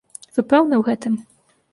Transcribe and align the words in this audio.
Вы 0.37 0.43
пэўны 0.53 0.73
ў 0.79 0.83
гэтым? 0.87 1.13